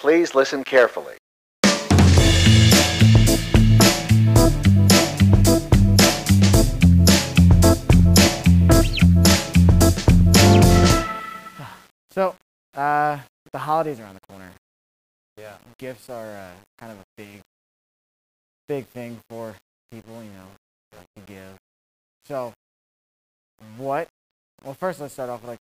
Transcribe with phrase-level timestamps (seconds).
[0.00, 1.12] Please listen carefully.
[12.12, 12.34] So,
[12.74, 13.18] uh,
[13.52, 14.50] the holidays are around the corner.
[15.36, 15.56] Yeah.
[15.76, 17.42] Gifts are uh, kind of a big,
[18.68, 19.54] big thing for
[19.90, 21.58] people, you know, like to give.
[22.24, 22.54] So,
[23.76, 24.08] what?
[24.64, 25.58] Well, first let's start off with like,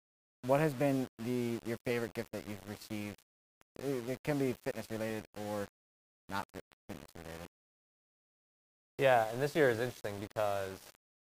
[0.46, 3.16] what has been the your favorite gift that you've received?
[3.78, 5.66] It, can be fitness related or
[6.28, 7.48] not fitness related.
[8.98, 10.78] Yeah, and this year is interesting because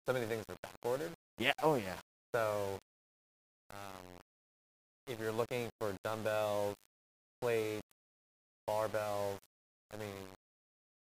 [0.07, 1.11] so many things are back ordered.
[1.39, 1.53] Yeah.
[1.63, 1.97] Oh yeah.
[2.35, 2.79] So,
[3.71, 4.05] um,
[5.07, 6.77] if you're looking for dumbbells,
[7.41, 7.83] plates,
[8.69, 9.39] barbells,
[9.93, 10.15] I mean,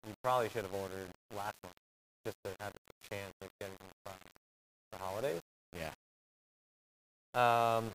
[0.07, 1.75] you probably should have ordered last month
[2.25, 4.15] just to have a chance of getting them from
[4.93, 5.41] the holidays.
[5.77, 5.93] Yeah.
[7.35, 7.91] Um,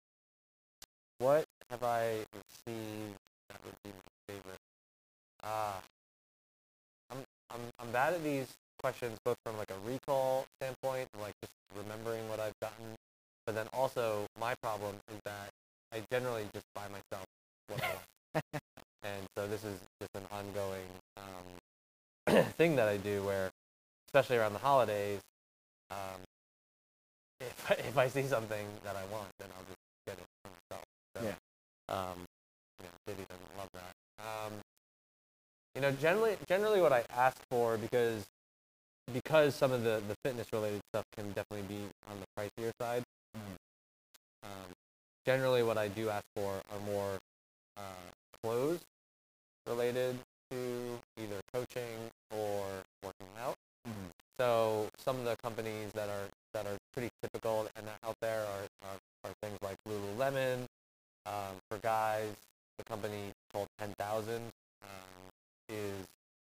[1.18, 3.18] what have I received
[3.50, 4.60] that would be my favorite?
[5.52, 5.82] Ah,
[7.12, 7.18] I'm
[7.50, 8.48] I'm I'm bad at these
[8.80, 12.96] questions both from like a recall standpoint, and like just remembering what I've gotten,
[13.46, 15.50] but then also my problem is that
[15.92, 17.26] I generally just buy myself
[17.68, 18.46] what I want,
[19.04, 23.52] and so this is just an ongoing um, thing that I do where,
[24.08, 25.20] especially around the holidays,
[25.92, 26.22] um,
[27.42, 30.50] if I, if I see something that I want, then I'll just get it for
[30.50, 30.86] myself.
[31.18, 31.36] So, Yeah.
[31.94, 32.24] Um,
[32.80, 33.94] you know, Diddy doesn't love that.
[34.24, 34.54] Um,
[35.76, 38.26] you know, generally, generally what I ask for because
[39.14, 43.04] because some of the the fitness related stuff can definitely be on the pricier side.
[43.38, 43.56] Mhm.
[44.44, 44.76] Um,
[45.26, 47.18] generally, what I do ask for are more
[47.78, 47.82] uh,
[48.42, 48.82] clothes
[49.68, 50.20] related
[50.52, 53.56] to either coaching or working out.
[53.88, 54.12] Mhm.
[54.38, 58.68] So some of the companies that are that are pretty typical and out there are,
[58.90, 60.66] are, are things like Lululemon.
[61.26, 62.34] Um, for guys,
[62.78, 64.90] the company called 10,000 um,
[65.70, 66.08] is,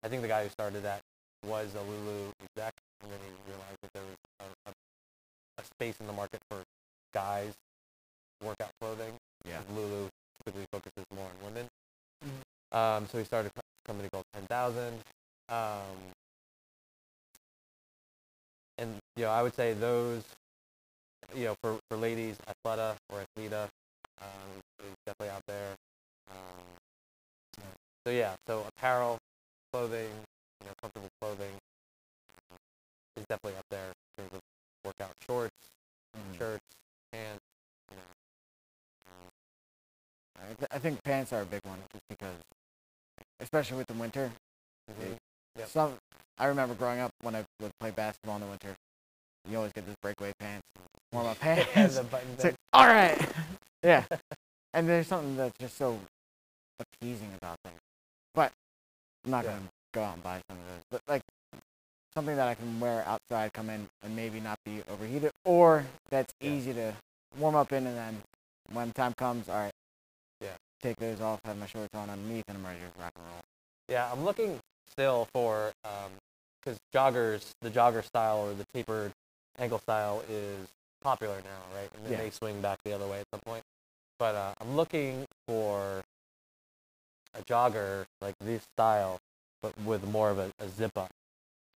[0.09, 1.01] I think the guy who started that
[1.45, 4.17] was a Lulu exec, and then he realized that there was
[4.65, 4.73] a, a,
[5.59, 6.63] a space in the market for
[7.13, 7.53] guys
[8.43, 9.13] workout clothing.
[9.45, 9.59] Yeah.
[9.59, 10.09] 'cause Lulu
[10.43, 11.69] typically focuses more on women.
[12.71, 15.01] Um, so he started a co- company called 10,000.
[15.49, 15.97] Um,
[18.79, 20.23] and you know, I would say those,
[21.35, 23.69] you know, for, for ladies, Athleta or Athleta
[24.21, 25.75] um, is definitely out there.
[26.31, 26.63] Um,
[28.05, 29.19] so yeah, so apparel,
[29.73, 30.09] clothing,
[30.61, 31.51] you know, comfortable clothing
[33.17, 33.87] is definitely up there
[34.17, 34.39] in terms of
[34.85, 35.55] workout shorts,
[36.17, 36.37] Mhm.
[36.37, 36.65] shirts,
[37.11, 37.43] pants,
[37.91, 38.03] you know.
[40.41, 42.35] I, th- I think pants are a big one, just because,
[43.39, 44.31] especially with the winter.
[44.91, 45.17] Mhm.
[45.57, 45.67] Yep.
[45.67, 45.97] Some
[46.37, 48.75] I remember growing up when I would play basketball in the winter.
[49.47, 50.65] You always get those breakaway pants,
[51.11, 51.95] warm up pants.
[51.97, 53.19] the button It's like, all right,
[53.83, 54.05] yeah.
[54.73, 55.99] And there's something that's just so
[56.79, 57.73] appeasing about them.
[59.25, 59.51] I'm not Yeah.
[59.51, 60.83] gonna go out and buy some of those.
[60.91, 61.21] But like
[62.13, 66.33] something that I can wear outside, come in, and maybe not be overheated, or that's
[66.39, 66.51] Yeah.
[66.51, 66.95] easy to
[67.37, 68.23] warm up in, and then
[68.71, 69.73] when time comes, all right.
[70.41, 70.55] Yeah.
[70.81, 73.41] Take those off, have my shorts on underneath, and I'm ready to rock and roll.
[73.87, 75.73] Yeah, I'm looking still for
[76.61, 79.11] because joggers, the jogger style or the tapered
[79.57, 80.67] ankle style is
[81.01, 81.89] popular now, right?
[81.95, 82.17] And then Yeah.
[82.19, 83.63] they swing back the other way at some point.
[84.17, 86.03] But uh, I'm looking for
[87.37, 89.19] a jogger like this style,
[89.61, 91.09] but with more of a, a zip up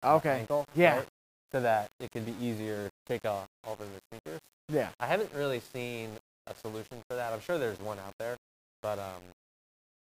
[0.03, 0.39] Okay.
[0.39, 0.97] ankle, Yeah.
[0.97, 1.07] right?
[1.51, 4.39] so that it can be easier to take off over the sneakers.
[4.69, 4.89] Yeah.
[4.99, 6.09] I haven't really seen
[6.47, 7.31] a solution for that.
[7.31, 8.35] I'm sure there's one out there,
[8.81, 9.21] but um,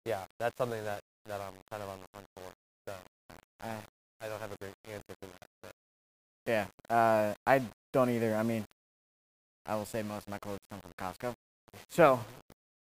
[0.04, 2.52] yeah, that's something that, that I'm kind of on the hunt for.
[2.86, 2.94] So
[3.60, 3.76] I,
[4.20, 5.48] I don't have a great answer for that.
[5.62, 5.72] But
[6.46, 6.66] yeah.
[6.88, 7.62] Uh, I
[7.92, 8.36] don't either.
[8.36, 8.64] I mean,
[9.66, 11.34] I will say most of my clothes come from Costco,
[11.90, 12.20] so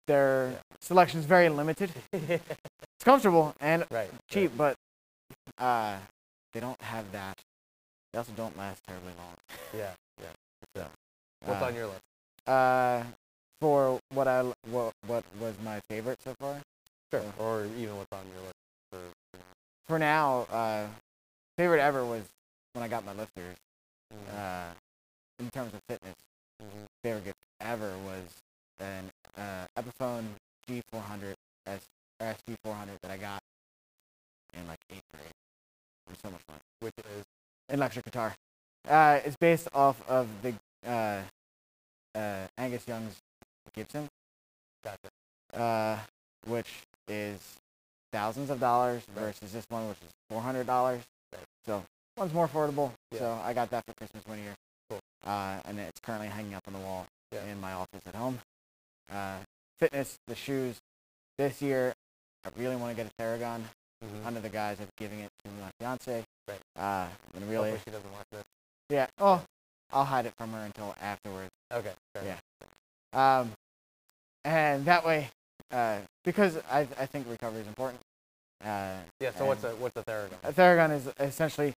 [0.08, 0.58] their Yeah.
[0.80, 1.92] selection's very limited.
[2.12, 4.10] It's comfortable and right.
[4.28, 4.74] cheap, but
[5.56, 5.98] uh,
[6.52, 7.38] they don't have that.
[8.12, 9.36] They also don't last terribly long.
[9.72, 9.92] Yeah.
[10.20, 10.26] Yeah.
[10.74, 10.86] So,
[11.44, 12.00] What's uh, on your list?
[12.46, 13.04] Uh,
[13.60, 16.60] for what I what what was my favorite so far.
[17.12, 17.22] Sure.
[17.38, 18.56] Or even what's on your list
[18.90, 18.98] for.
[19.86, 20.86] For now, uh,
[21.56, 22.24] favorite ever was
[22.72, 23.56] when I got my lifters.
[24.12, 24.74] mm, Uh,
[25.38, 26.16] in terms of fitness,
[26.60, 26.84] mhm.
[27.04, 28.24] favorite gift ever was
[28.80, 29.08] an
[29.38, 30.24] uh, Epiphone
[30.68, 31.34] G400
[31.66, 31.80] S
[32.20, 32.26] or
[32.66, 33.40] SG400 that I got
[34.54, 35.26] in like eighth grade.
[36.06, 36.56] It was so much fun.
[36.80, 37.24] Which is
[37.68, 38.34] electric guitar.
[38.88, 40.54] Uh, it's based off of the
[40.88, 41.20] uh,
[42.18, 43.16] uh, Angus Young's
[43.74, 44.08] Gibson,
[44.82, 45.62] gotcha.
[45.62, 45.98] uh,
[46.46, 46.68] which
[47.08, 47.38] is
[48.12, 49.24] thousands of dollars Right.
[49.26, 51.02] versus this one, which is four hundred dollars.
[51.32, 51.42] Right.
[51.66, 51.84] So
[52.16, 52.92] one's more affordable.
[53.12, 53.18] Yeah.
[53.18, 54.54] So I got that for Christmas one year,
[54.88, 55.00] Cool.
[55.26, 57.44] uh, and it's currently hanging up on the wall Yeah.
[57.44, 58.38] in my office at home.
[59.10, 59.38] Uh,
[59.78, 60.76] fitness, the shoes.
[61.38, 61.94] This year,
[62.44, 63.62] I really want to get a Theragun
[64.04, 64.26] Mhm.
[64.26, 66.24] under the guise of giving it to my fiance.
[66.46, 66.60] Right.
[66.76, 68.44] Uh, and really, Hopefully she doesn't watch this.
[68.88, 69.06] yeah.
[69.18, 69.44] Oh,
[69.90, 71.50] I'll hide it from her until afterwards.
[71.72, 71.94] Okay.
[72.16, 72.22] Yeah.
[72.22, 72.42] enough.
[73.12, 73.52] Um,
[74.44, 75.30] and that way,
[75.70, 78.00] uh, because I I think recovery is important.
[78.62, 79.32] Uh, Yeah.
[79.36, 80.38] So what's a what's a Theragun?
[80.42, 81.74] a Theragun is essentially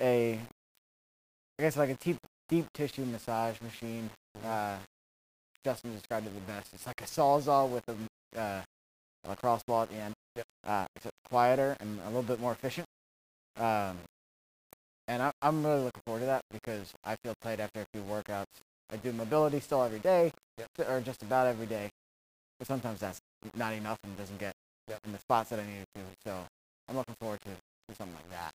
[0.00, 0.34] a,
[1.58, 4.10] I guess like a deep deep tissue massage machine.
[4.44, 4.78] Uh,
[5.68, 6.72] Justin described it the best.
[6.72, 8.62] It's like a sawzall with a uh,
[9.28, 10.14] lacrosse ball at the end.
[10.36, 10.46] Yep.
[10.66, 12.86] Uh, it's quieter and a little bit more efficient.
[13.58, 13.98] Um,
[15.08, 18.02] and I, I'm really looking forward to that because I feel tight after a few
[18.02, 18.46] workouts.
[18.90, 20.88] I do mobility still every day, Yep.
[20.88, 21.90] or just about every day,
[22.58, 23.20] but sometimes that's
[23.54, 24.54] not enough and doesn't get
[24.88, 25.00] Yep.
[25.04, 26.00] in the spots that I need it to.
[26.24, 26.46] So
[26.88, 28.52] I'm looking forward to, to something like that.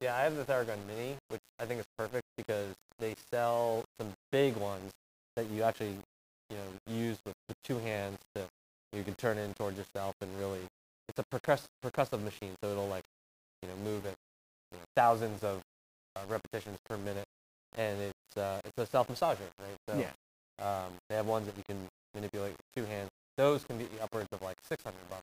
[0.00, 4.14] Yeah, I have the Theragun Mini, which I think is perfect because they sell some
[4.32, 4.90] big ones
[5.36, 5.94] that you actually,
[6.50, 8.42] you know, use with, with two hands to
[8.92, 10.60] you can turn it in towards yourself and really
[11.08, 13.04] it's a percuss- percussive machine, so it'll like,
[13.62, 14.14] you know, move at
[14.72, 15.60] you know, thousands of
[16.16, 17.26] uh, repetitions per minute,
[17.76, 19.76] and it's uh, it's a self massager, right?
[19.88, 20.10] So yeah.
[20.64, 23.10] um, they have ones that you can manipulate with two hands.
[23.36, 25.22] Those can be upwards of like 600 bucks.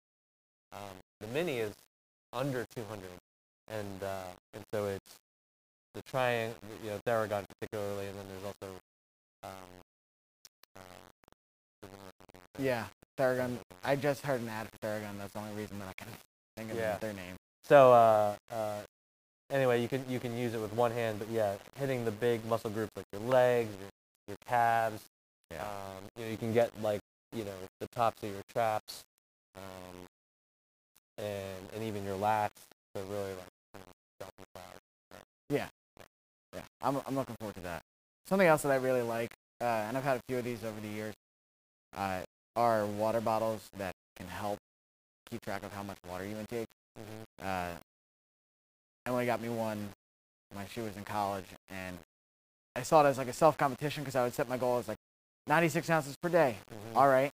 [0.74, 1.74] Um, the mini is
[2.34, 3.02] under 200,
[3.70, 4.24] and uh,
[4.54, 5.16] and so it's
[5.94, 8.76] the triangle, you know, Theragun particularly, and then there's also
[9.44, 9.70] um,
[12.60, 12.86] Yeah.
[13.20, 13.58] Theragun.
[13.84, 15.18] I just heard an ad for Theragun.
[15.18, 16.08] That's the only reason that I can
[16.56, 16.98] think of Yeah.
[16.98, 17.36] their name.
[17.64, 18.82] So uh, uh,
[19.50, 22.46] anyway, you can you can use it with one hand, but yeah, hitting the big
[22.46, 23.90] muscle groups like your legs, your,
[24.28, 25.04] your calves.
[25.52, 25.62] Yeah.
[25.64, 27.00] Um, you know, you can get like
[27.34, 29.04] you know the tops of your traps,
[29.56, 30.06] um,
[31.18, 32.50] and and even your lats.
[32.96, 33.80] So really like you
[34.22, 34.80] know, massage.
[35.50, 35.68] Yeah,
[36.82, 37.82] I'm I'm looking forward to that.
[38.28, 39.32] Something else that I really like,
[39.62, 41.14] uh, and I've had a few of these over the years,
[41.96, 42.20] uh,
[42.58, 44.58] are water bottles that can help
[45.30, 46.68] keep track of how much water you intake.
[47.00, 47.48] Mm-hmm.
[47.48, 47.76] Uh,
[49.06, 49.90] Emily got me one
[50.54, 51.98] when she was in college, and
[52.76, 54.88] I saw it as like a self competition because I would set my goal as
[54.88, 54.98] like
[55.48, 56.58] 96 ounces per day.
[56.74, 56.98] Mm-hmm.
[56.98, 57.32] All right,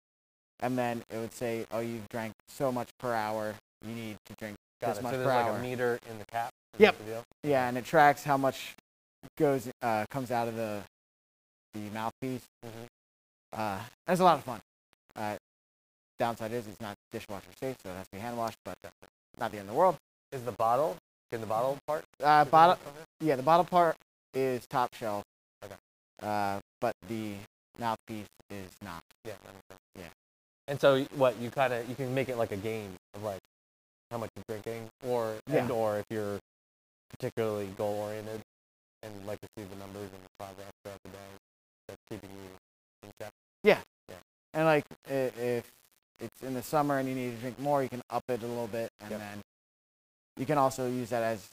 [0.62, 3.56] and then it would say, oh, you've drank so much per hour.
[3.86, 5.04] You need to drink Got this it.
[5.04, 5.58] much So per there's like hour.
[5.58, 6.52] a meter in the cap.
[6.78, 6.96] Yep.
[7.06, 7.50] the?
[7.50, 8.76] Yeah, and it tracks how much
[9.38, 10.82] goes uh, comes out of the
[11.74, 12.44] the mouthpiece.
[12.66, 13.60] Mm-hmm.
[13.60, 14.60] Uh, it's a lot of fun.
[15.18, 15.36] Uh,
[16.20, 18.78] downside is it's not dishwasher safe, so it has to be hand washed, but
[19.40, 19.98] not the end of the world.
[20.32, 20.98] Is the bottle?
[21.32, 22.06] Can the bottle part?
[22.24, 22.78] Uh, bottle,
[23.20, 23.96] yeah, the bottle part
[24.34, 25.24] is top shelf.
[25.64, 25.76] Okay.
[26.22, 27.34] Uh, but the
[27.80, 29.02] mouthpiece is not.
[29.26, 29.34] Yeah.
[29.44, 29.80] that makes sense.
[29.98, 30.04] Yeah.
[30.68, 33.40] And so what you kind of you can make it like a game of like
[34.12, 35.58] how much you're drinking, or Yeah.
[35.64, 36.40] and or if you're
[37.10, 38.42] particularly goal oriented
[39.04, 41.30] and like to see the numbers and the progress throughout the day,
[41.88, 42.50] that's keeping you
[43.04, 43.32] in check.
[44.54, 45.70] And like if
[46.20, 48.48] it's in the summer and you need to drink more, you can up it a
[48.48, 49.20] little bit, and Yep.
[49.20, 49.40] then
[50.38, 51.48] you can also use that as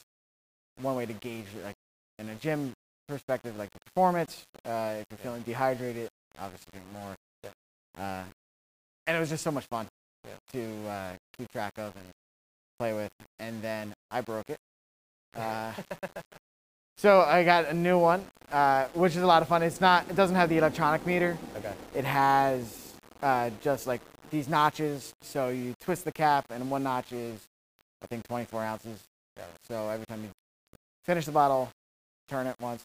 [0.80, 1.74] one way to gauge like
[2.18, 2.72] in a gym
[3.08, 4.44] perspective, like the performance.
[4.64, 6.08] Uh, if you're feeling dehydrated,
[6.38, 7.14] obviously drink more.
[7.98, 8.24] Uh,
[9.06, 9.86] and it was just so much fun
[10.52, 12.04] to uh, keep track of and
[12.78, 13.10] play with.
[13.38, 14.58] And then I broke it.
[15.36, 15.72] Uh,
[16.96, 19.64] so I got a new one, uh, which is a lot of fun.
[19.64, 20.08] It's not.
[20.08, 21.36] It doesn't have the electronic meter.
[21.56, 21.72] okay.
[21.92, 22.83] It has
[23.24, 24.00] uh, just like
[24.30, 25.12] these notches.
[25.22, 27.40] So you twist the cap, and one notch is,
[28.02, 29.00] I think, 24 ounces.
[29.66, 30.30] So every time you
[31.04, 31.70] finish the bottle,
[32.28, 32.82] turn it once,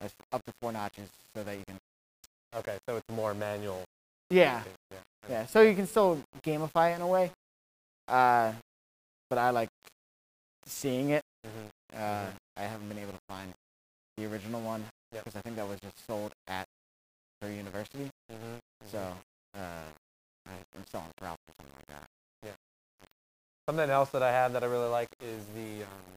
[0.00, 1.76] that's up to four notches, so that you can.
[2.56, 2.78] Okay.
[2.88, 3.84] So it's more manual.
[4.30, 4.98] Yeah, Yeah.
[5.28, 5.46] yeah.
[5.46, 7.30] So you can still gamify it in a way.
[8.08, 8.52] Uh,
[9.28, 9.68] but I like
[10.66, 11.22] seeing it.
[11.46, 11.96] Mm-hmm.
[11.96, 13.52] Uh, I haven't been able to find
[14.16, 15.24] the original one Yep.
[15.24, 16.66] because I think that was just sold at
[17.42, 18.08] her university.
[18.30, 18.56] Mm-hmm.
[18.90, 19.12] So
[19.54, 19.88] uh,
[20.46, 22.06] it for Ralph or something like that.
[22.44, 22.52] Yeah.
[23.66, 26.12] Something else that I have that I really like is the um,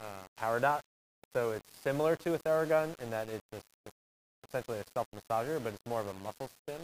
[0.00, 0.04] uh,
[0.36, 0.82] Power Dot.
[1.34, 3.96] So it's similar to a Theragun in that it's, a, it's
[4.48, 6.80] essentially a self massager, but it's more of a muscle stim.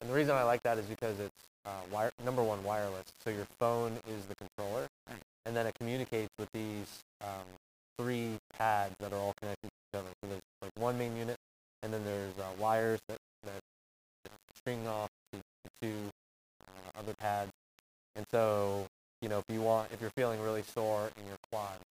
[0.00, 3.06] And the reason I like that is because it's uh, wire, number one wireless.
[3.24, 5.18] So your phone is the controller, Right.
[5.44, 7.46] and then it communicates with these um,
[7.98, 10.10] three pads that are all connected to each other.
[10.22, 11.36] So there's like one main unit,
[11.82, 13.18] and then there's uh, wires that
[14.68, 16.10] string off to, to two
[16.62, 17.50] uh, other pads.
[18.16, 18.86] And so,
[19.22, 21.82] you know, if you want, if you're feeling really sore in your quads,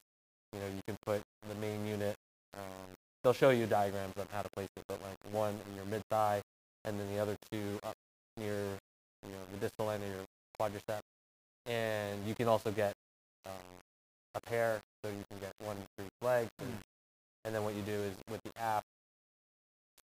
[0.54, 2.16] you know, you can put the main unit.
[2.54, 2.94] Um,
[3.24, 6.04] they'll show you diagrams on how to place it, but like one in your mid
[6.12, 6.42] thigh,
[6.86, 7.96] and then the other two up
[8.38, 8.78] near,
[9.26, 10.26] you know, the distal end of your
[10.62, 11.00] quadricep.
[11.66, 12.94] And you can also get
[13.48, 13.54] um,
[14.36, 16.48] a pair, so you can get one for each leg.
[16.60, 16.82] And, Mm.
[17.46, 18.84] and then what you do is with the app,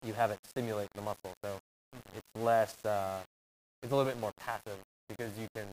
[0.04, 1.60] you have it stimulate the muscle, so
[2.16, 3.22] it's less, uh,
[3.84, 4.78] it's a little bit more passive
[5.10, 5.66] because you can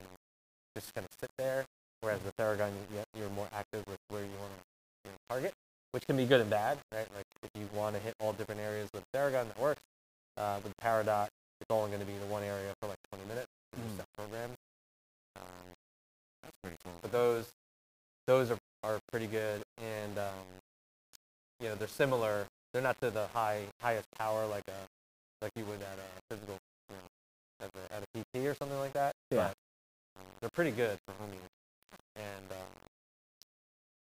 [0.76, 1.64] just kind of sit there.
[2.00, 4.60] Whereas the Theragun, you- you're more active with where you want to
[5.04, 5.52] you know, target,
[5.92, 7.08] which can be good and bad, right?
[7.16, 9.82] Like if you want to hit all different areas with Theragun, that works.
[10.36, 11.28] Uh, with Power Dot,
[11.60, 13.48] it's only going to be the one area for like 20 minutes.
[13.76, 14.04] in Mm.
[14.16, 14.50] Program.
[15.36, 15.42] Um,
[16.42, 16.94] That's pretty cool.
[17.02, 17.46] but those
[18.26, 20.46] those are, are pretty good and um,
[21.60, 24.86] you know they're similar they're not to the high highest power like a
[25.42, 26.58] like you would at a physical
[26.90, 29.48] you know at a, at a PT or something like that Yeah.
[29.48, 29.54] but
[30.20, 31.52] um, they're pretty good for home use
[32.16, 32.72] and um,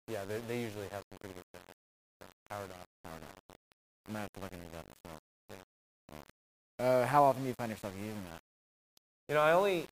[0.08, 1.76] yeah they, they usually have some pretty good things
[2.20, 3.30] so, power dot Power down.
[4.08, 5.20] I'm gonna have to look into that as well.
[6.80, 6.86] Yeah.
[6.86, 8.42] Uh, how often do you find yourself using that?
[9.30, 9.88] you know I only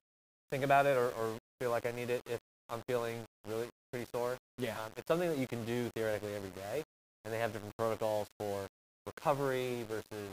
[0.51, 4.07] think about it or, or feel like I need it if I'm feeling really pretty
[4.11, 4.73] sore Yeah.
[4.73, 6.83] Um, it's something that you can do theoretically every day,
[7.25, 8.67] and they have different protocols for
[9.05, 10.29] recovery versus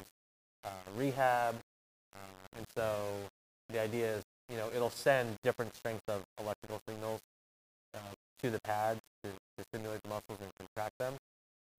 [0.65, 1.57] uh, rehab.
[2.15, 2.19] Uh,
[2.57, 3.07] and so
[3.69, 7.21] the idea is, you know, it'll send different strengths of electrical signals
[7.95, 7.99] uh,
[8.43, 11.15] to the pads to, to stimulate the muscles and contract them.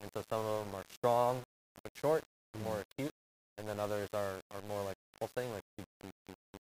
[0.01, 1.41] And so some of them are strong
[1.83, 2.23] but short,
[2.63, 3.11] more acute,
[3.57, 5.63] and then others are, are more like pulsing, like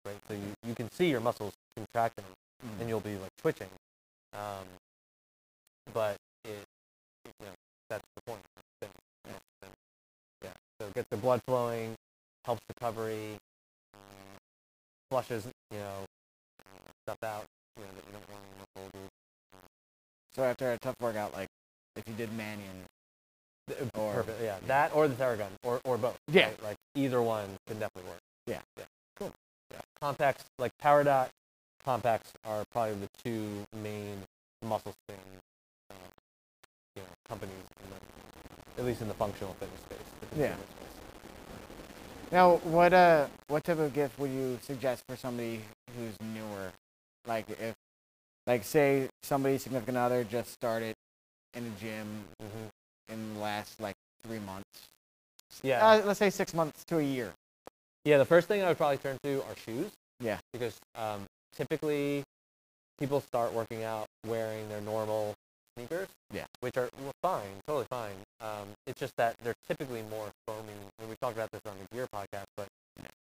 [0.05, 0.17] right?
[0.27, 2.25] So you, you can see your muscles contracting
[2.65, 2.81] Mm.
[2.81, 3.69] and you'll be like twitching.
[4.33, 4.65] Um,
[5.93, 6.65] but it,
[7.25, 7.51] you know,
[7.89, 8.41] that's the point.
[8.57, 8.93] of the thing.
[9.29, 9.69] Yeah.
[10.43, 10.49] Yeah.
[10.79, 11.95] So get the blood flowing,
[12.49, 13.37] helps recovery,
[13.93, 13.97] uh,
[15.11, 15.97] flushes, you know,
[16.65, 17.45] uh, stuff out,
[17.77, 19.09] you know, that you don't want in the.
[20.35, 21.47] So after a tough workout, like
[21.95, 22.85] if you did Manion,
[23.93, 24.41] Or- Perfect.
[24.41, 24.57] Yeah.
[24.65, 26.17] That or the Theragun or, or both.
[26.27, 26.47] Yeah.
[26.47, 26.63] right?
[26.63, 28.19] Like either one can definitely work.
[28.47, 28.61] Yeah.
[28.79, 28.85] Yeah.
[29.15, 29.31] Cool.
[29.71, 29.81] Yeah.
[30.01, 31.29] Compex like Power Dot,
[31.85, 34.23] Compex are probably the two main
[34.63, 35.19] muscle stim,
[35.91, 35.97] um,
[36.95, 37.53] you know, companies
[37.83, 39.99] in the, at least in the functional fitness space.
[40.35, 40.55] Yeah.
[40.55, 40.65] space.
[42.31, 45.61] Now what uh what type of gift would you suggest for somebody
[45.97, 46.71] who's newer?
[47.25, 47.73] Like if
[48.47, 50.95] like say somebody's significant other just started
[51.53, 52.69] in a gym Mhm.
[53.13, 54.87] in the last like three months.
[55.63, 55.85] Yeah.
[55.85, 57.33] Uh, let's say six months to a year.
[58.05, 59.91] Yeah, the first thing I would probably turn to are shoes.
[60.19, 60.37] Yeah.
[60.53, 62.23] Because um, typically
[62.99, 65.33] people start working out wearing their normal
[65.79, 66.07] sneakers.
[66.33, 66.45] Yeah.
[66.59, 68.15] Which are well, fine, totally fine.
[68.41, 70.73] Um, it's just that they're typically more foamy.
[70.99, 72.67] And we talked about this on the gear podcast, but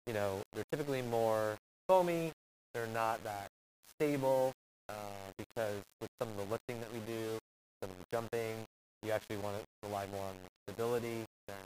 [0.06, 2.32] you know they're typically more foamy.
[2.74, 3.48] They're not that
[3.94, 4.52] stable
[4.88, 4.92] uh,
[5.36, 7.38] because with some of the lifting that we do,
[7.82, 8.66] some of the jumping,
[9.02, 10.34] you actually want to rely more on
[10.66, 11.56] stability than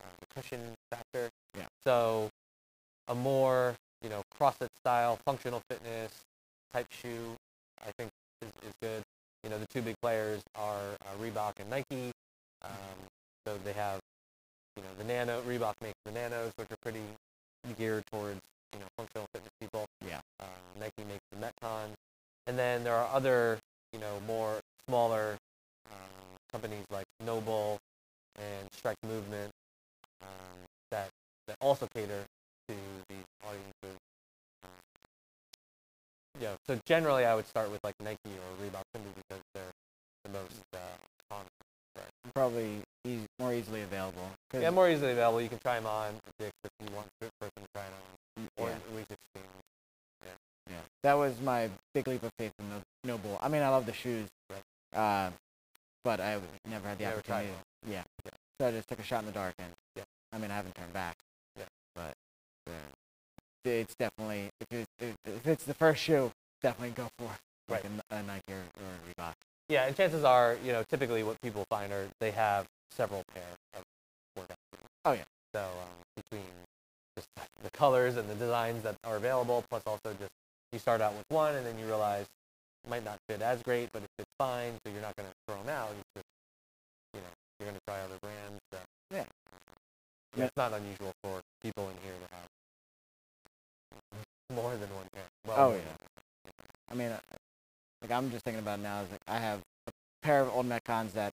[0.00, 0.60] uh, the cushion
[0.90, 1.28] factor.
[1.56, 1.66] Yeah.
[1.84, 2.30] So
[3.08, 6.12] a more, you know, CrossFit style, functional fitness
[6.72, 7.36] type shoe,
[7.86, 8.10] I think
[8.40, 9.02] is, is good.
[9.44, 12.12] You know, the two big players are uh, Reebok and Nike.
[12.62, 12.98] Um,
[13.46, 14.00] so they have,
[14.76, 17.02] you know, the Nano, Reebok makes the Nanos, which are pretty
[17.76, 18.40] geared towards,
[18.72, 19.86] you know, functional fitness people.
[20.06, 20.20] Yeah.
[20.40, 20.44] Uh,
[20.78, 21.94] Nike makes the Metcons.
[22.46, 23.58] And then there are other,
[23.92, 25.36] you know, more smaller
[25.90, 27.78] um, companies like NOBULL
[28.36, 29.50] and Strike Movement
[30.22, 30.58] um,
[30.90, 31.08] that
[31.48, 32.24] that also cater
[32.68, 32.74] to
[33.08, 33.98] these audiences.
[34.62, 34.70] Um,
[36.40, 39.01] yeah, so generally I would start with like Nike or Reebok simply because they're
[40.24, 40.78] the most uh,
[41.30, 41.46] common.
[42.34, 44.30] Probably easy, more easily available.
[44.54, 45.40] Yeah, more easily available.
[45.42, 48.48] You can try them on at Dick's if you want person to try it on,
[48.56, 48.74] or yeah.
[48.74, 49.52] at least experience.
[50.70, 53.38] Yeah, that was my big leap of faith in no- NOBULL.
[53.42, 54.28] I mean, I love the shoes,
[54.94, 55.30] uh,
[56.04, 56.38] but I
[56.68, 57.48] never had the Never opportunity.
[57.86, 58.04] Yeah.
[58.24, 58.30] Yeah.
[58.60, 60.04] so I just took a shot in the dark, and Yeah.
[60.32, 61.16] I mean, I haven't turned back.
[61.58, 61.64] Yeah.
[61.94, 62.14] but
[62.68, 62.72] uh,
[63.64, 67.24] it's definitely if it's, if it's the first shoe, definitely go for
[67.68, 67.84] like Right.
[68.10, 68.88] a, a Nike or, or
[69.18, 69.34] a Reebok.
[69.72, 73.42] Yeah, and chances are, you know, typically what people find are they have several pair
[73.74, 73.82] of
[74.36, 74.84] workout shoes.
[75.06, 75.24] Oh, yeah.
[75.54, 76.44] So um, between
[77.16, 77.26] just
[77.64, 80.30] the colors and the designs that are available, plus also just
[80.72, 82.26] you start out with one and then you realize
[82.84, 85.34] it might not fit as great, but it fits fine, so you're not going to
[85.48, 85.88] throw them out.
[85.98, 86.26] It's just,
[87.14, 88.60] you know, you're going to try other brands.
[88.70, 88.78] So.
[89.10, 89.24] Yeah.
[90.36, 92.48] Yeah, It's not unusual for people in here to have
[94.54, 95.24] more than one pair.
[95.46, 95.84] Well, Oh, more yeah.
[95.84, 95.96] than-
[96.90, 97.20] I mean, uh,
[98.01, 99.00] like I'm just thinking about now.
[99.02, 99.92] Is like I have a
[100.22, 101.32] pair of old Metcons that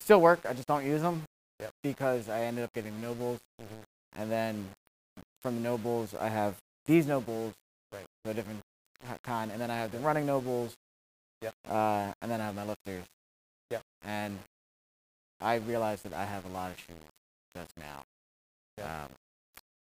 [0.00, 0.40] still work.
[0.44, 1.22] I just don't use them
[1.60, 1.72] Yep.
[1.82, 3.82] because I ended up getting NOBULLs, Mhm.
[4.16, 4.70] and then
[5.42, 7.54] from the NOBULLs I have these NOBULLs,
[7.92, 8.06] Right.
[8.24, 8.62] so a different
[9.22, 10.74] kind, and then I have the running NOBULLs.
[11.42, 11.54] Yep.
[11.66, 13.06] Uh, and then I have my lifters.
[13.70, 13.82] Yep.
[14.02, 14.38] And
[15.40, 16.96] I realized that I have a lot of shoes
[17.54, 18.04] just now.
[18.76, 19.04] Yeah.
[19.04, 19.10] Um,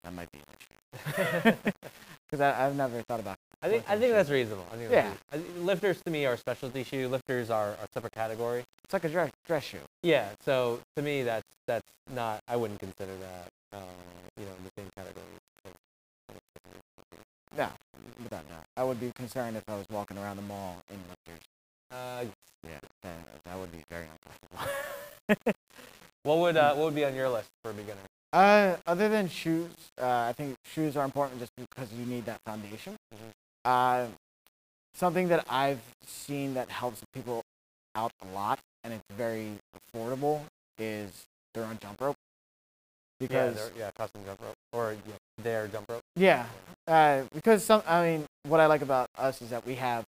[0.03, 1.55] that might be an issue
[2.29, 3.37] because I've never thought about.
[3.61, 4.11] I think I think shoes.
[4.13, 4.65] that's reasonable.
[4.71, 5.11] I think Yeah.
[5.31, 5.65] that's reasonable.
[5.65, 7.07] Lifters to me are a specialty shoe.
[7.07, 8.65] Lifters are a separate category.
[8.83, 9.79] It's like a dress dress shoe.
[10.01, 10.29] Yeah.
[10.45, 12.41] So to me, that's that's not.
[12.47, 13.47] I wouldn't consider that.
[13.71, 13.79] Uh,
[14.39, 15.25] you know, in the same category.
[15.65, 15.71] as-
[17.57, 17.69] No,
[18.21, 18.65] without a doubt.
[18.77, 21.43] I would be concerned if I was walking around the mall in lifters.
[21.91, 22.25] Uh,
[22.67, 25.53] Yeah, that, that would be very uncomfortable.
[26.23, 27.99] what would uh, what would be on your list for a beginner?
[28.33, 29.69] Uh, other than shoes,
[30.01, 32.97] uh, I think shoes are important just because you need that foundation.
[33.13, 33.31] Mhm.
[33.63, 34.07] Uh,
[34.95, 37.43] something that I've seen that helps people
[37.93, 40.41] out a lot, and it's very affordable,
[40.79, 42.17] is their own jump rope.
[43.19, 46.01] Because their- yeah, custom jump rope or yeah, their jump rope.
[46.15, 46.47] yeah,
[46.87, 50.05] uh, because some, I mean, what I like about us is that we have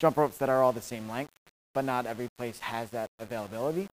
[0.00, 1.32] jump ropes that are all the same length,
[1.74, 3.88] but not every place has that availability.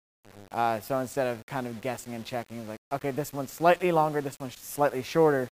[0.51, 4.21] Uh, so instead of kind of guessing and checking, like, okay, this one's slightly longer,
[4.21, 5.47] this one's slightly shorter.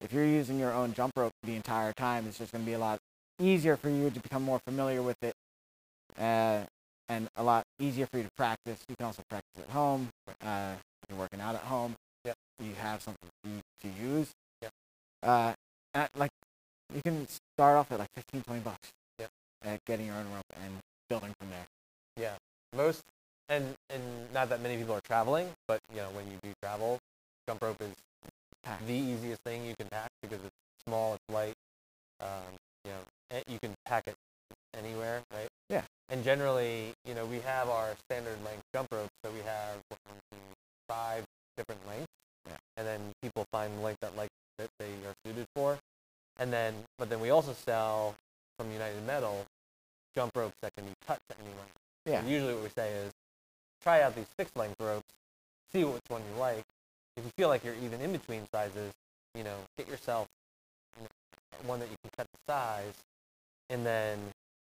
[0.00, 2.74] If you're using your own jump rope the entire time, it's just going to be
[2.74, 2.98] a lot
[3.40, 5.34] easier for you to become more familiar with it,
[6.18, 6.64] uh,
[7.08, 8.80] and a lot easier for you to practice.
[8.88, 10.08] You can also practice at home.
[10.44, 11.94] Uh, if you're working out at home.
[12.24, 12.36] Yep.
[12.60, 13.50] You have something to,
[13.82, 14.30] to use.
[14.62, 14.70] Yep.
[15.22, 15.52] Uh,
[15.94, 16.30] and like,
[16.94, 18.88] you can start off at like 15, 20 bucks.
[19.18, 19.30] Yep.
[19.64, 20.74] At getting your own rope and
[21.08, 21.66] building from there.
[22.16, 22.34] Yeah,
[22.76, 23.02] most
[23.48, 26.98] and and not that many people are traveling, but you know when you do travel,
[27.48, 27.94] jump rope is
[28.62, 28.86] Pack.
[28.86, 30.54] the easiest thing you can pack because it's
[30.86, 31.54] small, it's light.
[32.20, 34.14] Um, you know, you can pack it
[34.76, 35.48] anywhere, right?
[35.68, 35.82] Yeah.
[36.08, 40.18] And generally, you know, we have our standard length jump ropes, so we have one,
[40.30, 40.38] two,
[40.88, 41.24] five
[41.56, 42.06] different lengths.
[42.46, 42.56] Yeah.
[42.76, 45.78] And then people find the length that like that they are suited for.
[46.38, 48.14] And then, but then we also sell
[48.58, 49.44] from United Metal
[50.14, 51.72] jump ropes that can be cut to any length.
[52.06, 52.22] Yeah.
[52.22, 53.11] So usually what we say is
[53.82, 55.12] try out these fixed length ropes,
[55.72, 56.62] see which one you like.
[57.16, 58.92] If you feel like you're even in between sizes,
[59.34, 60.28] you know, get yourself
[60.96, 62.94] you know, one that you can cut the size
[63.70, 64.18] and then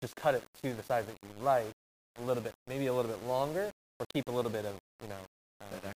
[0.02, 1.72] just cut it to the size that you like
[2.20, 5.08] a little bit, maybe a little bit longer or keep a little bit of, you
[5.10, 5.18] know,
[5.84, 5.96] ex-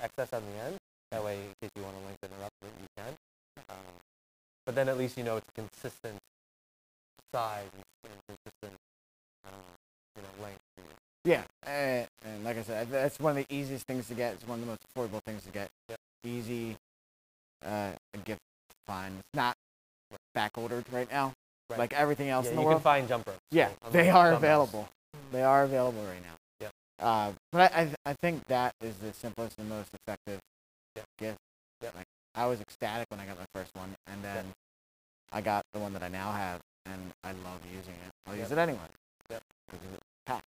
[0.00, 0.76] excess on the end.
[1.10, 3.14] That way, in case you want to lengthen it up, you can.
[3.68, 3.94] Um,
[4.66, 6.18] but then at least you know it's a consistent
[7.32, 8.80] size and, and consistent,
[9.46, 9.62] um,
[10.16, 10.60] you know, length.
[10.74, 11.13] for you.
[11.24, 14.34] Yeah, and, and like I said, that's one of the easiest things to get.
[14.34, 15.70] It's one of the most affordable things to get.
[15.88, 15.98] Yep.
[16.26, 16.76] Easy,
[17.64, 19.14] uh, a gift to find.
[19.18, 19.56] It's not
[20.34, 21.32] back ordered right now,
[21.70, 21.78] Right.
[21.78, 23.38] like everything else yeah, in you the can find jump ropes.
[23.50, 24.88] yeah, they the are available.
[25.32, 26.34] They are available right now.
[26.60, 26.70] Yep.
[27.00, 30.40] Uh, but I, I, I think that is the simplest and most effective
[30.96, 31.04] Yep.
[31.18, 31.38] gift.
[31.82, 31.94] Yep.
[31.96, 34.44] Like I was ecstatic when I got my first one, and then
[35.32, 38.12] I got the one that I now have, and I love using it.
[38.26, 38.78] I'll use it anyway.
[39.30, 39.42] Yep.
[39.70, 40.44] Because it packs.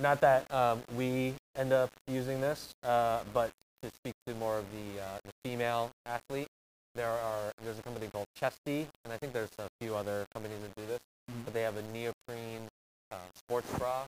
[0.00, 4.64] Not that um, we end up using this, uh, but to speak to more of
[4.72, 6.48] the, uh, the female athlete,
[6.94, 10.58] there are there's a company called Chesty, and I think there's a few other companies
[10.62, 11.44] that do this, Mhm.
[11.44, 12.66] but they have a neoprene
[13.10, 14.06] uh, sports bra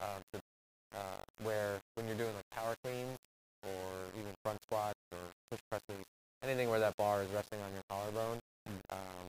[0.00, 0.40] uh, to,
[0.94, 0.98] uh,
[1.42, 3.18] where when you're doing like power cleans
[3.64, 5.18] or even front squats or
[5.50, 6.04] push presses,
[6.42, 8.38] anything where that bar is resting on your collarbone,
[8.90, 9.26] um,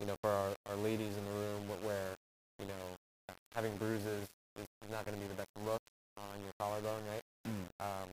[0.00, 2.14] you know, for our, our ladies in the room, wh- where
[2.58, 4.28] you know having bruises
[4.58, 5.80] is is not going to be the best look
[6.16, 7.22] on your collarbone, right?
[7.46, 7.84] Mm.
[7.84, 8.08] Um,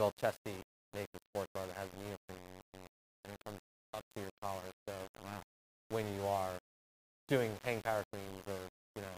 [0.00, 0.56] a company called Chesty
[0.94, 2.42] makes a sports bar that has neoprene
[2.74, 2.82] and,
[3.24, 3.58] and it comes
[3.94, 4.62] up to your collar.
[4.86, 5.42] So Wow.
[5.90, 6.52] when you are
[7.28, 8.58] doing hang power cleans or
[8.96, 9.16] you know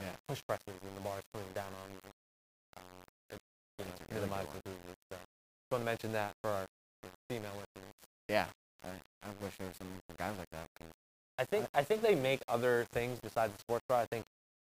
[0.00, 0.12] Yeah.
[0.28, 2.00] push presses and the bar is coming down on you,
[2.76, 2.82] um,
[3.30, 3.38] it
[3.78, 4.96] you know really minimizes the bruises.
[5.10, 6.66] So just want to mention that for our
[7.28, 7.94] female listeners.
[8.28, 8.46] Yeah.
[8.84, 8.88] I,
[9.24, 10.68] I wish there was some for guys like that.
[11.38, 14.00] I think I think they make other things besides the sports bra.
[14.00, 14.24] I think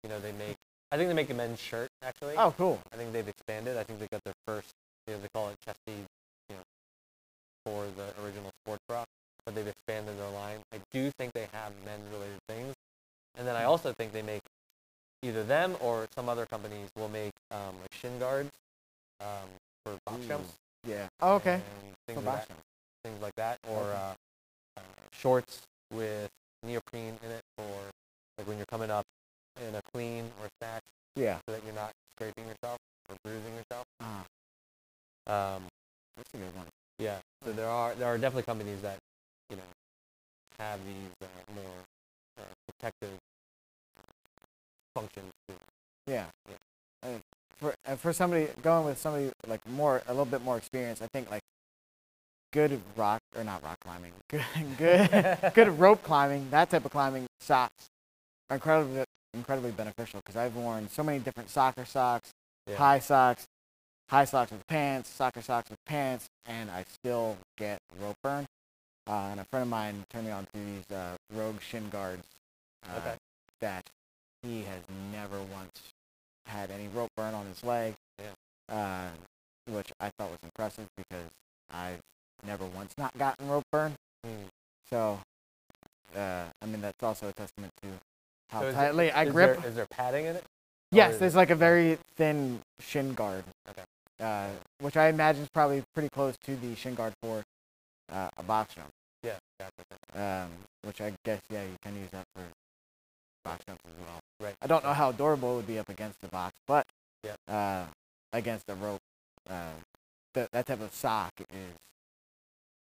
[0.02, 0.56] you know they make
[0.90, 2.34] I think they make a men's shirt actually.
[2.36, 2.80] Oh, cool.
[2.92, 3.76] I think they've expanded.
[3.76, 4.72] I think they got their first,
[5.06, 6.04] you know, they call it Chesty,
[6.48, 6.62] you know,
[7.64, 9.04] for the original sports bra,
[9.44, 10.60] but they've expanded their line.
[10.72, 12.74] I do think they have men's-related things,
[13.36, 14.40] and then I also think they make
[15.22, 18.50] either them or some other companies will make um, like shin guards
[19.20, 19.48] um,
[19.84, 20.28] for box Ooh.
[20.28, 20.52] jumps.
[20.86, 21.08] Yeah.
[21.20, 21.54] Oh, okay.
[21.54, 21.62] And
[22.06, 22.62] For things, box like that, jumps.
[23.04, 23.92] things like that, or Okay.
[23.94, 24.14] uh,
[24.76, 24.80] uh,
[25.12, 26.28] shorts with
[26.62, 27.90] neoprene in it for
[28.36, 29.04] like when you're coming up
[29.66, 30.82] in a clean or snatch,
[31.16, 31.38] Yeah.
[31.46, 32.78] so that you're not scraping yourself
[33.08, 33.86] or bruising yourself.
[34.00, 34.24] Ah,
[35.26, 35.66] Um,
[36.16, 36.66] that's a good one.
[36.98, 37.18] yeah.
[37.44, 38.98] So there are there are definitely companies that
[39.50, 39.70] you know
[40.58, 41.78] have these uh, more
[42.38, 43.16] uh, protective
[44.94, 45.30] functions.
[45.48, 45.54] To,
[46.08, 46.26] Yeah.
[46.48, 47.08] Yeah.
[47.08, 47.18] Uh,
[47.58, 51.06] for uh, for somebody going with somebody like more a little bit more experience, I
[51.08, 51.42] think like
[52.52, 54.42] good rock or not rock climbing, good
[54.78, 57.86] good good rope climbing, that type of climbing socks
[58.50, 62.30] are incredibly incredibly beneficial because I've worn so many different soccer socks,
[62.66, 62.76] Yeah.
[62.76, 63.44] high socks,
[64.08, 68.46] high socks with pants, soccer socks with pants, and I still get rope burn.
[69.06, 72.24] Uh, and a friend of mine turned me on to these uh, Rogue shin guards
[72.86, 73.14] uh, Okay.
[73.60, 73.86] that
[74.42, 75.80] he has never once
[76.48, 78.74] had any rope burn on his leg, Yeah.
[78.74, 81.30] uh, which I thought was impressive because
[81.70, 82.00] I've
[82.46, 83.94] never once not gotten rope burn.
[84.26, 84.48] Mm.
[84.90, 85.20] So
[86.16, 87.88] uh, I mean, that's also a testament to
[88.50, 89.60] how So tightly I grip.
[89.60, 90.44] There, is there padding in it?
[90.90, 93.44] yes, there's like a very thin shin guard.
[93.68, 93.82] Okay.
[94.20, 94.48] Uh,
[94.80, 97.44] which I imagine is probably pretty close to the shin guard for
[98.10, 98.88] uh, a box jump.
[99.22, 99.36] Yeah.
[99.60, 100.44] Gotcha.
[100.46, 100.50] Um,
[100.82, 102.42] which I guess yeah, you can use that for
[103.44, 104.20] box jumps as well.
[104.40, 104.54] Right.
[104.62, 106.86] I don't know how durable it would be up against the box, but
[107.24, 107.34] Yeah.
[107.48, 107.86] uh,
[108.32, 109.00] against the rope,
[109.48, 109.72] uh,
[110.34, 111.74] that that type of sock is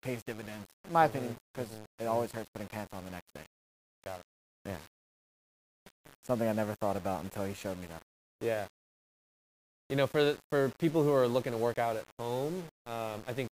[0.03, 3.11] pays dividends, in my opinion, Mhm, because mhm, it always hurts putting pants on the
[3.11, 3.45] next day.
[4.05, 4.27] Got it.
[4.65, 4.79] Yeah.
[6.25, 8.03] Something I never thought about until he showed me that.
[8.41, 8.67] Yeah.
[9.89, 13.23] You know, for the, for people who are looking to work out at home, um,
[13.27, 13.49] I think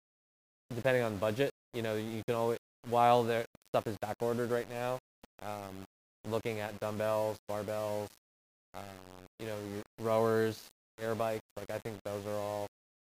[0.73, 4.69] depending on budget, you know, you can always while their stuff is back ordered right
[4.69, 4.99] now,
[5.41, 5.83] um,
[6.27, 8.07] looking at dumbbells, barbells,
[8.73, 8.83] um,
[9.39, 10.63] you know, your rowers,
[11.01, 11.43] air bikes.
[11.57, 12.67] Like I think those are all,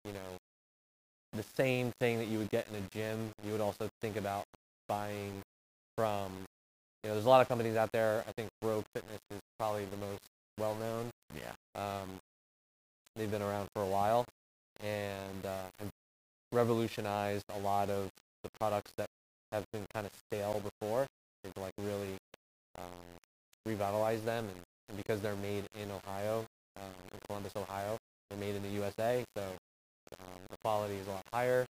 [0.06, 0.38] you know,
[1.34, 3.32] the same thing that you would get in a gym.
[3.44, 4.46] You would also think about
[4.88, 5.42] buying
[5.98, 6.32] from.
[7.04, 8.24] You know, there's a lot of companies out there.
[8.28, 10.22] I think Rogue Fitness is probably the most
[10.58, 11.10] well known.
[11.36, 11.52] Yeah.
[11.76, 12.10] Um,
[13.16, 14.26] they've been around for a while
[14.82, 15.90] and uh, have
[16.52, 18.10] revolutionized a lot of
[18.44, 19.08] the products that
[19.52, 21.06] have been kind of stale before.
[21.44, 21.93] They've like really
[23.66, 24.58] revitalized them, and,
[24.90, 26.46] and because they're made in Ohio,
[26.78, 27.98] um, in Columbus, Ohio,
[28.30, 29.44] they're made in the USA, so
[30.20, 31.66] um, the quality is a lot higher.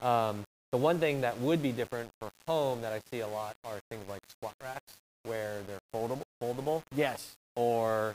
[0.00, 3.54] Um, the one thing that would be different for home that I see a lot
[3.64, 7.34] are things like squat racks, where they're foldable, foldable Yes.
[7.54, 8.14] or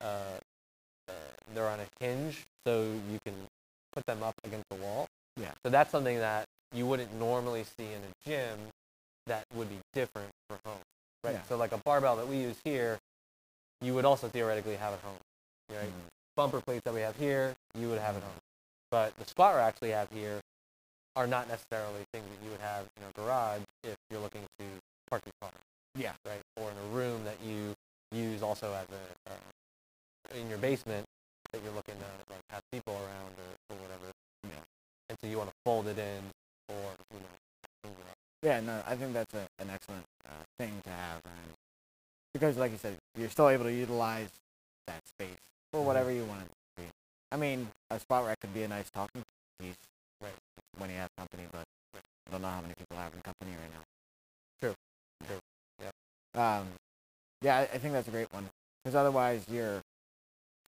[0.00, 0.04] uh,
[1.08, 1.12] uh,
[1.54, 3.34] they're on a hinge, so you can
[3.92, 5.06] put them up against the wall.
[5.40, 5.52] Yeah.
[5.64, 8.58] So that's something that you wouldn't normally see in a gym
[9.26, 10.80] that would be different for home,
[11.24, 11.32] right?
[11.34, 11.42] Yeah.
[11.48, 12.98] So like a barbell that we use here,
[13.80, 15.18] you would also theoretically have at home,
[15.70, 15.88] right?
[15.88, 16.08] Mhm.
[16.36, 18.40] Bumper plates that we have here, you would have at home.
[18.90, 20.40] But the squat racks we have here
[21.16, 24.64] are not necessarily things that you would have in a garage if you're looking to
[25.08, 25.52] park your car
[25.94, 26.12] Yeah.
[26.26, 26.40] right?
[26.56, 27.74] Or in a room that you
[28.10, 31.06] use also as a uh, in your basement
[31.52, 34.06] that you're looking to like have people around or, or whatever.
[34.44, 34.50] Yeah.
[35.08, 36.22] And so you want to fold it in
[36.68, 36.74] or
[37.12, 37.33] you know move it up.
[38.44, 41.54] Yeah, no, I think that's a, an excellent uh, thing to have, and
[42.34, 44.28] because, like you said, you're still able to utilize
[44.86, 45.38] that space
[45.72, 45.84] for Mhm.
[45.86, 46.88] whatever you want it to be.
[47.32, 49.22] I mean, a spot rack could be a nice talking
[49.58, 49.76] piece,
[50.20, 50.34] Right.
[50.76, 53.72] when you have company, but I don't know how many people have in company right
[53.72, 53.82] now.
[54.60, 54.74] True.
[55.26, 55.40] True.
[55.80, 56.58] Yeah.
[56.58, 56.68] Um,
[57.40, 58.50] yeah, I, I think that's a great one
[58.82, 59.80] because otherwise you're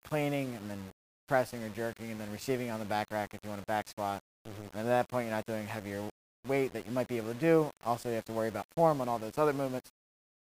[0.05, 0.79] cleaning and then
[1.27, 3.89] pressing or jerking and then receiving on the back rack if you want a back
[3.89, 4.21] squat.
[4.47, 4.79] Mm-hmm.
[4.79, 6.09] And at that point, you're not doing heavier
[6.47, 7.71] weight that you might be able to do.
[7.85, 9.91] Also, you have to worry about form and all those other movements.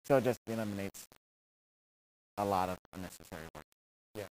[0.06, 1.06] So it just eliminates
[2.36, 3.64] a lot of unnecessary work.
[4.14, 4.24] Yeah.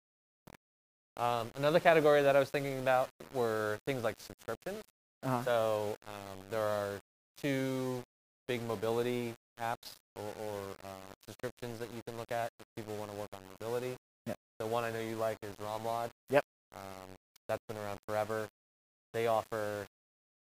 [1.17, 4.83] Um, another category that I was thinking about were things like subscriptions.
[5.23, 5.43] Uh-huh.
[5.45, 6.99] So um, there are
[7.41, 8.03] two
[8.49, 10.89] big mobility apps or, or uh,
[11.25, 13.95] subscriptions that you can look at if people want to work on mobility.
[14.27, 14.37] Yep.
[14.59, 16.11] The one I know you like is ROMWOD.
[16.31, 16.45] Yep.
[16.75, 17.09] Um,
[17.49, 18.49] that's been around forever.
[19.13, 19.87] They offer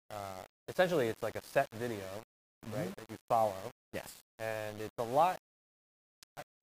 [0.09, 2.03] uh, essentially it's like a set video,
[2.73, 2.95] right, Mhm.
[2.95, 4.11] that you follow, Yes.
[4.39, 5.37] and it's a lot.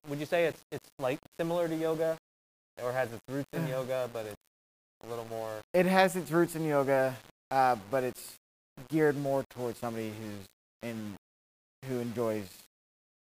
[0.09, 2.19] Would you say it's it's like similar to yoga,
[2.83, 4.41] or has its roots in yoga, but it's
[5.05, 7.17] a little more It has its roots in yoga,
[7.51, 8.35] uh, but it's
[8.88, 10.47] geared more towards somebody who's
[10.83, 11.17] in
[11.87, 12.49] who enjoys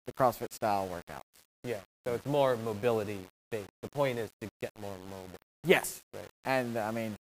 [0.08, 1.22] the CrossFit style workouts.
[1.64, 1.82] Yeah.
[2.06, 3.70] So it's more mobility based.
[3.82, 5.38] The point is to get more mobile.
[5.64, 6.02] Yes.
[6.14, 6.28] Right.
[6.46, 7.16] And I mean,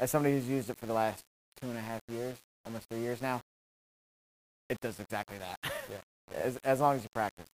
[0.00, 1.22] as somebody who's used it for the last
[1.60, 3.40] two and a half years, almost three years now,
[4.68, 5.58] it does exactly that.
[5.90, 6.38] Yeah.
[6.42, 7.46] as as long as you practice.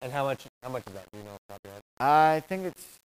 [0.00, 0.46] And how much?
[0.62, 1.04] How much is that?
[1.12, 1.82] Do you know off the top your head?
[2.00, 2.98] I think it's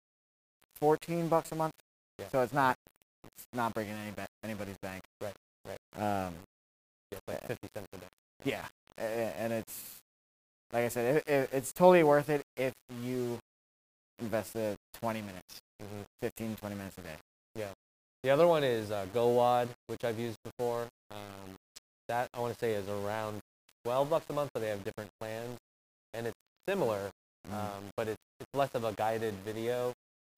[0.75, 1.73] fourteen bucks a month.
[2.19, 2.25] Yeah.
[2.31, 2.77] So it's not
[3.25, 5.01] it's not breaking any ba- anybody's bank.
[5.19, 5.33] Right,
[5.67, 6.01] right.
[6.27, 6.35] Um.
[7.11, 8.05] Yeah, like fifty cents a day.
[8.45, 8.65] Yeah.
[8.99, 9.01] a-
[9.39, 9.97] And it's
[10.71, 13.39] like I said, it, it, it's totally worth it if you
[14.19, 16.01] invest the twenty minutes, Mm-hmm.
[16.21, 17.15] 15, 20 minutes a day.
[18.23, 20.87] The other one is uh, GOWOD, which I've used before.
[21.09, 21.55] Um,
[22.07, 23.39] that I want to say is around
[23.83, 25.57] twelve bucks a month, but they have different plans,
[26.13, 27.09] and it's similar,
[27.49, 27.53] Mm.
[27.55, 29.93] um, but it's it's less of a guided video,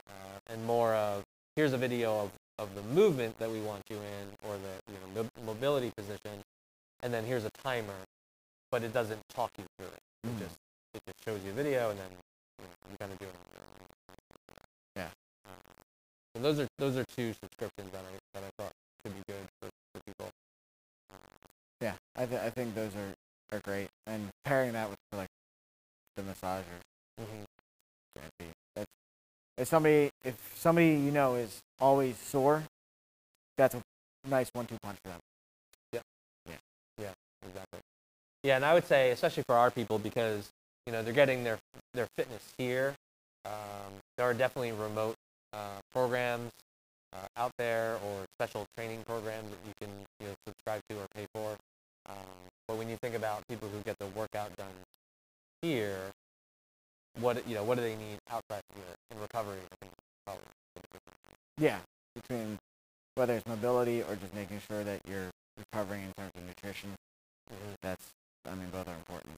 [0.08, 1.22] uh, and more of
[1.56, 4.98] here's a video of, of the movement that we want you in, or the you
[5.00, 6.40] know mo- mobility position,
[7.02, 8.00] and then here's a timer,
[8.70, 10.00] but it doesn't talk you through it.
[10.24, 10.38] It Mm.
[10.38, 10.56] just
[10.94, 13.34] it just shows you a video, and then you, know, you kind of do it
[13.34, 13.93] on your own.
[16.34, 16.40] Yeah.
[16.40, 19.46] So those are those are two subscriptions that I that I thought could be good
[19.60, 20.30] for, for people.
[21.80, 23.14] Yeah, I th- I think those are
[23.56, 25.28] are great, and pairing that with like
[26.16, 26.64] the massager.
[27.20, 27.42] Mm-hmm.
[28.38, 28.86] be- That's,
[29.58, 32.64] if somebody if somebody you know is always sore,
[33.56, 33.82] that's a
[34.28, 35.20] nice one-two punch for them.
[36.96, 37.10] Yeah,
[37.46, 37.80] exactly.
[38.44, 40.48] Yeah, and I would say, especially for our people, because
[40.86, 41.58] you know they're getting their
[41.92, 42.94] their fitness here.
[43.44, 45.16] Um, there are definitely remote
[45.54, 46.50] uh, programs
[47.12, 49.90] uh, out there or special training programs that you can
[50.20, 51.56] you know subscribe to or pay for.
[52.08, 52.16] Um,
[52.66, 54.74] but when you think about people who get the workout done
[55.62, 56.10] here,
[57.20, 59.60] what you know, what do they need outside of here in recovery?
[59.72, 59.92] I think
[60.26, 60.44] probably
[61.58, 61.78] Yeah,
[62.14, 62.58] between
[63.14, 66.90] whether it's mobility or just making sure that you're recovering in terms of nutrition,
[67.82, 68.04] that's
[68.50, 69.34] I mean both are important.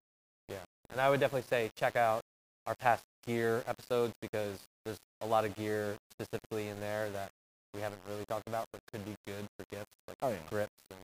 [0.49, 2.23] Yeah, and I would definitely say check out
[2.67, 7.31] our past gear episodes because there's a lot of gear specifically in there that
[7.75, 10.73] we haven't really talked about, but could be good for gifts, like Oh yeah, grips
[10.91, 11.01] and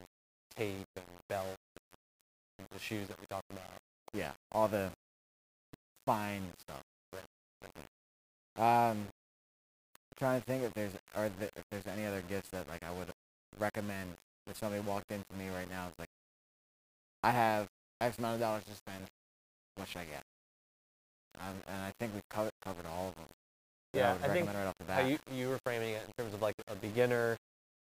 [0.56, 1.56] tape and belts
[2.58, 3.64] and the shoes that we talked about.
[4.14, 4.90] yeah, all the
[6.06, 6.82] fine stuff.
[7.12, 8.88] Right.
[8.90, 9.08] Um,
[10.16, 12.90] trying to think if there's are th- if there's any other gifts that like I
[12.92, 13.08] would
[13.58, 14.10] recommend
[14.48, 15.88] if somebody walked into me right now.
[15.88, 16.08] It's like
[17.22, 17.68] I have
[18.00, 19.04] X amount of dollars to spend.
[19.76, 20.22] What should I get?
[21.40, 23.26] Um, and I think we've covered covered all of them.
[23.94, 25.08] Yeah, I I think right off the bat.
[25.08, 27.36] you you were framing it in terms of like a beginner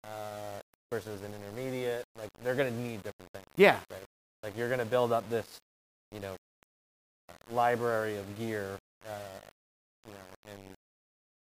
[0.04, 0.60] uh,
[0.92, 3.46] versus an intermediate, like they're gonna need different things.
[3.56, 4.04] yeah, Right?
[4.42, 5.58] Like you're gonna build up this,
[6.12, 6.36] you know,
[7.50, 9.40] library of gear, uh,
[10.06, 10.60] you know, and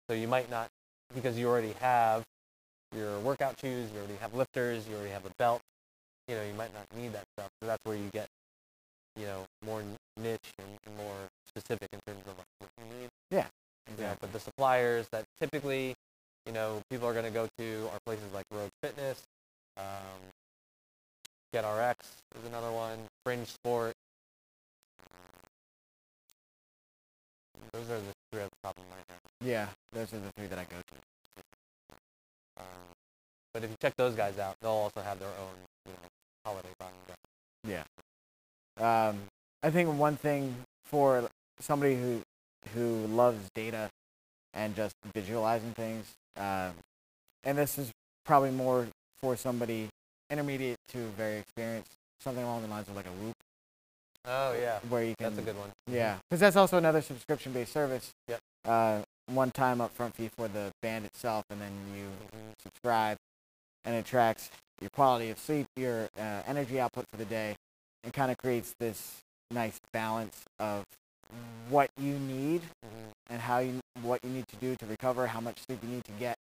[0.09, 0.67] so you might not
[1.13, 2.23] because you already have
[2.95, 5.61] your workout shoes, you already have lifters, you already have a belt.
[6.27, 7.49] You know, you might not need that stuff.
[7.61, 8.27] So that's where you get,
[9.15, 9.81] you know, more
[10.17, 13.09] niche and, and more specific in terms of like what you need.
[13.31, 13.47] Yeah,
[14.01, 14.17] exactly.
[14.21, 15.95] but the suppliers that typically,
[16.45, 19.21] you know, people are going to go to are places like Rogue Fitness,
[19.77, 20.19] um,
[21.53, 21.95] GetRx
[22.39, 23.93] is another one, Fringe Sport.
[27.73, 29.19] Those are the three off the top of my head.
[29.41, 31.43] Yeah, those are the three that I go to.
[32.57, 32.65] Um,
[33.53, 36.07] but if you check those guys out, they'll also have their own, you know,
[36.45, 36.97] holiday products.
[37.67, 37.83] Yeah.
[38.79, 39.21] Um,
[39.61, 42.21] I think one thing for somebody who
[42.73, 43.89] who loves data
[44.53, 46.05] and just visualizing things,
[46.37, 46.73] um,
[47.43, 47.91] and this is
[48.25, 48.87] probably more
[49.21, 49.89] for somebody
[50.29, 51.91] intermediate to very experienced,
[52.21, 53.33] something along the lines of like a Whoop,
[54.25, 55.69] Oh yeah, where you can that's a good one.
[55.89, 58.11] yeah, because that's also another subscription-based service.
[58.27, 58.39] Yep.
[58.65, 62.05] Uh, one time upfront fee for the band itself, and then you
[62.37, 62.53] Mhm.
[62.61, 63.17] subscribe,
[63.85, 64.49] and it tracks
[64.81, 67.55] your quality of sleep, your uh, energy output for the day,
[68.03, 70.83] and kind of creates this nice balance of
[71.69, 72.61] what you need
[73.29, 76.03] and how you what you need to do to recover, how much sleep you need
[76.05, 76.35] to get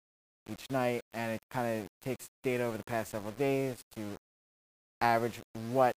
[0.50, 4.02] each night, and it kind of takes data over the past several days to
[5.00, 5.40] average
[5.72, 5.94] what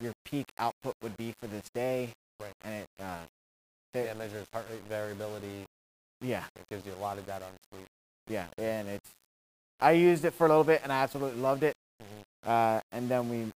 [0.00, 2.52] your peak output would be for this day, Right.
[2.62, 3.18] and it uh,
[3.94, 5.64] Yeah, it- measures heart rate variability.
[6.20, 7.86] yeah It gives you a lot of data on sleep.
[8.28, 9.10] yeah, and it's
[9.80, 11.76] I used it for a little bit and I absolutely loved it.
[12.02, 12.24] Mhm.
[12.48, 13.52] Uh, and then we,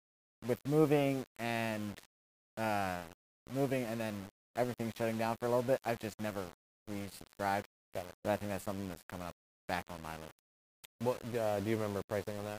[0.46, 1.98] with moving and
[2.56, 3.00] uh,
[3.52, 4.14] moving and then
[4.56, 6.44] everything shutting down for a little bit, I've just never
[6.90, 7.64] resubscribed.
[7.94, 8.14] Got it.
[8.24, 9.34] But I think that's something that's coming up
[9.68, 10.32] back on my list.
[11.00, 12.58] What uh, do you remember pricing on that?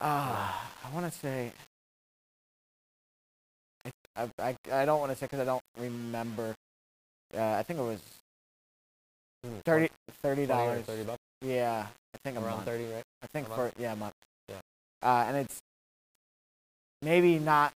[0.00, 1.52] Ah, I want to say.
[3.84, 6.54] I, I, I, I don't want to say because I don't remember.
[7.36, 8.00] Uh, I think it was
[9.44, 9.88] Hmm, thirty
[10.22, 10.84] thirty dollars.
[10.84, 12.66] thirty bucks, Yeah, I think a around month.
[12.66, 13.04] thirty, right?
[13.22, 13.74] I think a for month?
[13.78, 14.14] yeah a month.
[14.48, 14.56] Yeah.
[15.02, 15.58] Uh, and it's
[17.00, 17.72] maybe not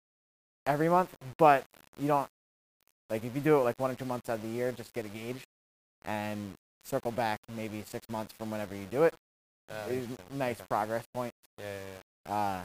[0.65, 1.65] every month, but
[1.99, 2.27] you don't
[3.12, 4.93] like if you do it like one or two months out of the year, just
[4.93, 5.43] get a gauge
[6.06, 6.54] and
[6.86, 9.13] circle back maybe six months from whenever you do it.
[9.69, 9.86] Uh,
[10.34, 10.65] nice Okay.
[10.69, 11.34] progress point.
[11.60, 11.80] Yeah, yeah,
[12.26, 12.34] yeah.
[12.34, 12.62] Uh,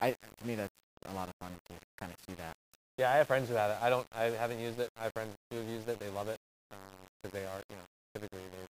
[0.00, 0.72] I to me that's
[1.06, 2.54] a lot of fun to kind of see that.
[2.98, 3.78] Yeah, I have friends who have it.
[3.80, 4.06] I don't.
[4.12, 4.90] I haven't used it.
[4.98, 5.98] I have friends who have used it.
[5.98, 6.38] They love it
[7.22, 7.82] because they are, you know,
[8.14, 8.66] typically they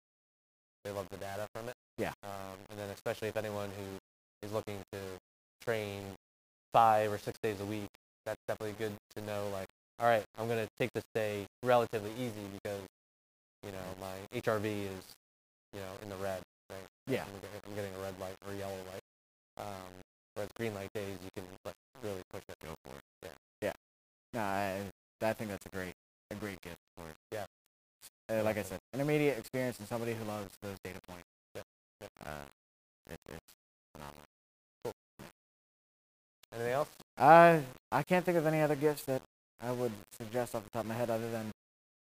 [0.85, 1.75] they love the data from it.
[1.99, 2.13] Yeah.
[2.23, 4.99] Um, and then especially if anyone who is looking to
[5.63, 6.03] train
[6.73, 7.89] five or six days a week,
[8.27, 9.49] that's definitely good to know.
[9.53, 9.69] Like,
[10.01, 12.83] all right, I'm gonna take this day relatively easy because,
[13.63, 15.05] you know, my HRV is,
[15.73, 16.43] you know, in the red.
[16.71, 16.79] Right.
[17.07, 17.25] Yeah.
[17.25, 19.03] I'm getting, I'm getting a red light or yellow light.
[19.57, 19.93] Um,
[20.35, 22.57] whereas green light days, you can like really push it.
[22.63, 23.05] Go for it.
[23.23, 23.29] Yeah.
[23.63, 23.73] Yeah.
[24.33, 24.81] No, I,
[25.27, 25.95] I think that's a great
[26.31, 27.17] a great gift for it.
[27.31, 27.45] Yeah.
[28.29, 31.29] Uh, like I said, intermediate experience and somebody who loves those data points.
[31.55, 31.63] Yeah.
[32.01, 32.09] Yeah.
[32.27, 33.53] Uh, it, it's
[33.93, 34.25] phenomenal.
[34.83, 34.93] Cool.
[36.53, 36.89] Anything else?
[37.19, 37.61] Uh,
[37.93, 39.23] I can't think of any other gifts that
[39.63, 41.51] I would suggest off the top of my head other than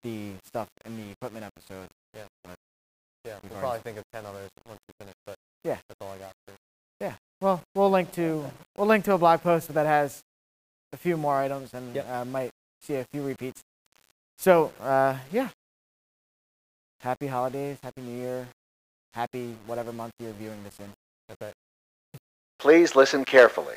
[0.02, 1.88] the stuff in the equipment episode.
[2.14, 2.24] Yeah.
[2.44, 2.54] But,
[3.24, 5.78] Yeah, We've we'll probably think of ten others once we finish, but Yeah.
[5.88, 6.32] that's all I got.
[6.46, 6.54] For
[7.00, 7.14] yeah.
[7.40, 10.22] well, we'll link to we'll link to a blog post that has
[10.92, 12.08] a few more items and Yep.
[12.08, 12.50] uh, might
[12.82, 13.62] see a few repeats.
[14.38, 15.48] So, uh, yeah.
[17.00, 18.48] Happy holidays, happy New Year,
[19.14, 20.92] happy whatever month you're viewing this in.
[21.28, 21.54] That's it.
[22.58, 23.76] Please listen carefully.